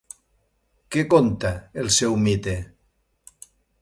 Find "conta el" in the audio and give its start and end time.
1.11-1.91